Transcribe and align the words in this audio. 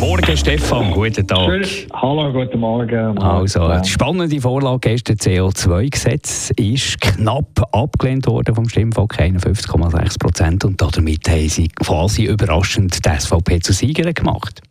Morgen, 0.00 0.34
Stefan, 0.34 0.90
guten 0.92 1.26
Tag. 1.26 1.44
Schön. 1.44 1.66
Hallo, 1.92 2.32
guten 2.32 2.58
Morgen. 2.58 3.18
Also, 3.18 3.64
eine 3.66 3.84
spannende 3.84 4.40
Vorlage 4.40 4.78
gestern, 4.80 5.16
CO2-Gesetz, 5.16 6.50
ist 6.56 6.98
knapp 7.02 7.62
abgelehnt 7.72 8.26
worden 8.26 8.54
vom 8.54 8.66
Stimmvolk, 8.66 9.18
51,6 9.20 10.18
Prozent. 10.18 10.64
Und 10.64 10.80
damit 10.80 11.28
haben 11.28 11.48
sie 11.50 11.68
quasi 11.68 12.24
überraschend 12.24 13.04
die 13.04 13.10
SVP 13.10 13.60
zu 13.60 13.74
Siegerin 13.74 14.14
gemacht. 14.14 14.62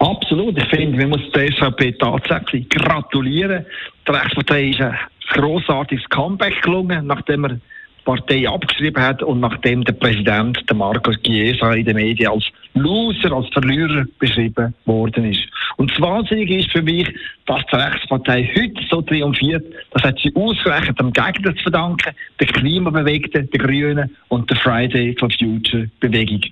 Absolut. 0.00 0.58
Ich 0.58 0.68
finde, 0.68 0.98
man 0.98 1.10
muss 1.10 1.30
der 1.32 1.52
SVP 1.52 1.92
tatsächlich 1.92 2.68
gratulieren. 2.68 3.64
Die 4.08 4.10
Rechtspartei 4.10 4.70
ist 4.70 4.80
ein 4.80 4.98
grossartiges 5.34 6.04
Comeback 6.08 6.60
gelungen, 6.62 7.06
nachdem 7.06 7.44
er 7.44 7.50
die 7.50 7.60
Partei 8.04 8.48
abgeschrieben 8.48 9.02
hat 9.02 9.22
und 9.22 9.40
nachdem 9.40 9.84
der 9.84 9.94
Präsident, 9.94 10.58
der 10.68 10.76
Marcos 10.76 11.16
Chiesa, 11.22 11.74
in 11.74 11.86
den 11.86 11.96
Medien 11.96 12.30
als 12.30 12.44
Loser, 12.74 13.32
als 13.32 13.48
Verlierer 13.48 14.04
beschrieben 14.18 14.74
worden 14.84 15.30
ist. 15.30 15.42
Und 15.76 15.90
das 15.90 16.00
Wahnsinnige 16.00 16.58
ist 16.58 16.70
für 16.70 16.82
mich, 16.82 17.08
dass 17.46 17.62
die 17.72 17.76
Rechtspartei 17.76 18.50
heute 18.54 18.86
so 18.90 19.02
triumphiert, 19.02 19.64
das 19.92 20.02
hat 20.02 20.18
sie 20.18 20.34
ausgerechnet 20.34 20.98
dem 20.98 21.12
Gegner 21.12 21.54
zu 21.56 21.62
verdanken, 21.62 22.14
der 22.40 22.46
Klimabewegten, 22.46 23.48
der 23.50 23.58
Grünen 23.58 24.16
und 24.28 24.50
der 24.50 24.56
Friday 24.58 25.16
for 25.18 25.30
Future 25.30 25.88
Bewegung. 26.00 26.42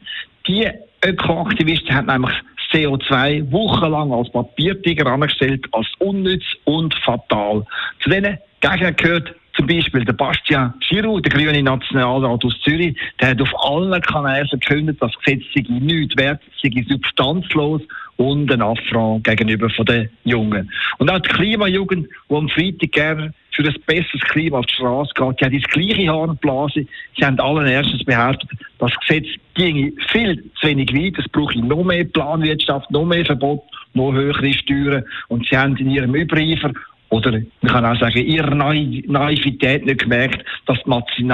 Die 0.46 0.68
Ökoaktivisten 1.04 1.94
haben 1.94 2.06
nämlich 2.06 2.34
CO2 2.72 3.50
wochenlang 3.52 4.12
als 4.12 4.30
Papiertiger 4.30 5.06
angestellt, 5.06 5.66
als 5.72 5.86
unnütz 5.98 6.44
und 6.64 6.94
fatal. 6.94 7.64
Zu 8.00 8.10
denen 8.10 8.38
Gegnern 8.60 8.96
gehört 8.96 9.34
zum 9.62 9.76
Beispiel 9.76 10.04
der 10.04 10.12
Bastian 10.14 10.74
Giroud, 10.80 11.24
der 11.24 11.32
grüne 11.32 11.62
Nationalrat 11.62 12.44
aus 12.44 12.54
Zürich, 12.64 12.96
der 13.20 13.30
hat 13.30 13.40
auf 13.40 13.50
allen 13.64 14.00
Kanälen 14.02 14.48
verkündet, 14.48 14.98
das 15.00 15.12
Gesetz 15.18 15.44
sei 15.54 15.64
nichts 15.68 16.16
wert, 16.16 16.40
sei 16.60 16.84
substanzlos 16.88 17.82
und 18.16 18.50
ein 18.52 18.60
Affront 18.60 19.22
gegenüber 19.22 19.68
den 19.68 20.08
Jungen. 20.24 20.68
Und 20.98 21.10
auch 21.10 21.20
die 21.20 21.28
Klimajugend, 21.28 22.08
die 22.28 22.34
am 22.34 22.48
Freitag 22.48 22.92
gerne 22.92 23.34
für 23.52 23.62
ein 23.62 23.76
besseres 23.86 24.20
Klima 24.30 24.58
auf 24.58 24.66
die 24.66 24.74
Straße 24.74 25.12
geht, 25.14 25.40
die 25.40 25.44
hat 25.44 25.52
das 25.52 25.70
gleiche 25.70 26.08
Harnblase. 26.08 26.86
Sie 27.16 27.24
haben 27.24 27.38
allen 27.38 27.66
erstens 27.66 28.04
behauptet, 28.04 28.50
das 28.78 28.92
Gesetz 29.06 29.26
ginge 29.54 29.92
viel 30.08 30.42
zu 30.60 30.66
wenig 30.66 30.92
weit, 30.92 31.18
es 31.18 31.30
brauche 31.30 31.58
noch 31.60 31.84
mehr 31.84 32.04
Planwirtschaft, 32.04 32.90
noch 32.90 33.04
mehr 33.04 33.24
Verbot, 33.24 33.62
noch 33.94 34.12
höhere 34.12 34.52
Steuern. 34.54 35.04
Und 35.28 35.46
sie 35.46 35.56
haben 35.56 35.76
in 35.76 35.90
ihrem 35.90 36.14
Übereifer 36.14 36.72
oder 37.12 37.30
man 37.60 37.72
kann 37.72 37.84
auch 37.84 38.00
sagen, 38.00 38.24
ihre 38.26 38.56
Naivität 38.56 39.84
nicht 39.84 40.00
gemerkt, 40.00 40.42
dass 40.64 40.78
die 40.82 41.24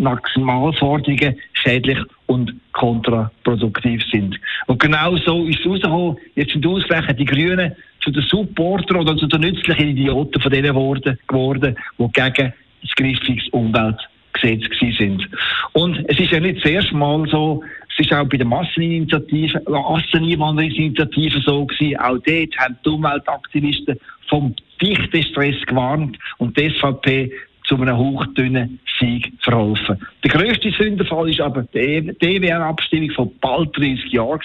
Maximalforderungen 0.00 1.36
schädlich 1.52 1.98
und 2.26 2.52
kontraproduktiv 2.72 4.02
sind. 4.10 4.36
Und 4.66 4.80
genau 4.80 5.16
so 5.18 5.44
ist 5.44 5.60
es 5.60 5.66
rausgekommen. 5.66 6.16
Jetzt 6.34 6.52
sind 6.52 6.66
ausgerechnet 6.66 7.20
die 7.20 7.24
Grünen 7.24 7.72
zu 8.02 8.10
den 8.10 8.22
Supportern 8.24 8.96
oder 8.96 9.16
zu 9.16 9.28
den 9.28 9.42
nützlichen 9.42 9.90
Idioten 9.90 10.40
von 10.40 10.50
denen 10.50 10.74
geworden 10.74 11.76
die 11.98 12.08
gegen 12.12 12.52
das 12.82 12.90
griffiges 12.96 13.48
Umweltgesetz 13.50 14.64
sind. 14.98 15.28
Und 15.72 16.04
es 16.08 16.18
ist 16.18 16.32
ja 16.32 16.40
nicht 16.40 16.64
das 16.64 16.70
erste 16.72 16.96
Mal 16.96 17.28
so, 17.30 17.62
es 17.92 18.06
ist 18.06 18.12
auch 18.12 18.28
bei 18.28 18.38
der 18.38 18.46
Masseninitiative, 18.46 19.62
Masseneinwanderungsinitiative 19.68 21.40
so 21.42 21.64
gewesen. 21.64 21.96
Auch 21.98 22.18
dort 22.26 22.58
haben 22.58 22.76
die 22.84 22.88
Umweltaktivisten 22.88 23.98
vom 24.28 24.54
Dichtestress 24.80 25.56
gewarnt 25.66 26.18
und 26.38 26.56
die 26.56 26.70
SVP 26.70 27.30
zu 27.68 27.76
einem 27.76 27.96
hauchdünnen 27.96 28.80
Sieg 28.98 29.30
verholfen. 29.40 29.98
Der 30.24 30.30
grösste 30.30 30.70
Sündenfall 30.70 31.30
ist 31.30 31.40
aber 31.40 31.62
die 31.74 32.14
EWR-Abstimmung 32.20 33.10
von 33.10 33.30
bald 33.40 33.76
30 33.76 34.10
Jahren. 34.10 34.40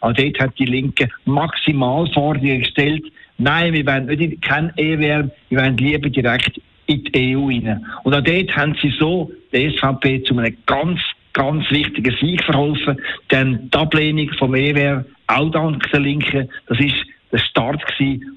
Auch 0.00 0.12
dort 0.12 0.38
hat 0.38 0.58
die 0.58 0.66
Linke 0.66 1.08
Maximalforderungen 1.24 2.60
gestellt. 2.60 3.04
Nein, 3.38 3.72
wir 3.72 3.86
wollen 3.86 4.06
nicht 4.06 4.42
kein 4.42 4.72
EWR, 4.76 5.30
wir 5.48 5.60
wollen 5.60 5.76
lieber 5.78 6.08
direkt 6.08 6.60
in 6.86 7.04
die 7.04 7.36
EU 7.36 7.46
rein. 7.46 7.84
Und 8.04 8.14
auch 8.14 8.22
dort 8.22 8.56
haben 8.56 8.76
sie 8.80 8.94
so 8.98 9.30
die 9.52 9.70
SVP 9.70 10.22
zu 10.24 10.36
einem 10.38 10.56
ganz, 10.66 11.00
ganz 11.32 11.68
wichtigen 11.70 12.14
Sieg 12.20 12.44
verholfen. 12.44 13.00
Denn 13.30 13.70
die 13.72 13.78
Ablehnung 13.78 14.30
vom 14.38 14.54
EWR, 14.54 15.04
auch 15.28 15.50
dank 15.50 15.90
der 15.90 16.00
Linken, 16.00 16.48
das 16.68 16.78
ist 16.78 16.94
der 17.32 17.38
Start 17.38 17.82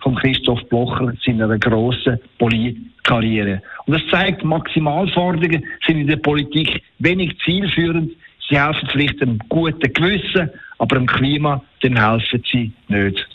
von 0.01 0.15
Christoph 0.15 0.61
Blocher 0.69 1.13
seiner 1.25 1.57
grossen 1.57 2.19
Politkarriere. 2.37 3.61
Und 3.85 3.93
das 3.93 4.01
zeigt, 4.11 4.43
Maximalforderungen 4.43 5.63
sind 5.85 5.99
in 5.99 6.07
der 6.07 6.17
Politik 6.17 6.81
wenig 6.99 7.37
zielführend. 7.45 8.11
Sie 8.49 8.59
helfen 8.59 8.89
vielleicht 8.91 9.21
einem 9.21 9.39
guten 9.49 9.93
Gewissen, 9.93 10.49
aber 10.79 10.97
im 10.97 11.05
Klima 11.05 11.61
dem 11.83 11.95
helfen 11.95 12.43
sie 12.51 12.71
nicht. 12.87 13.27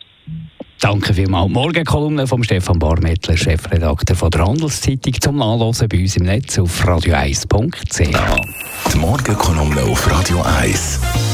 Danke 0.80 1.14
vielmals. 1.14 1.50
Morgen 1.50 1.84
Kolumne 1.84 2.26
von 2.26 2.42
Stefan 2.44 2.78
Barmettler, 2.78 3.36
Chefredakteur 3.36 4.16
von 4.16 4.30
der 4.30 4.46
Handelszeitung, 4.46 5.14
zum 5.14 5.36
Nachlesen 5.36 5.88
bei 5.88 6.00
uns 6.00 6.16
im 6.16 6.26
Netz 6.26 6.58
auf 6.58 6.84
radio1.ch. 6.84 8.92
Die 8.92 8.98
Morgenkolumne 8.98 9.82
auf 9.82 10.10
Radio 10.10 10.42
1. 10.42 11.33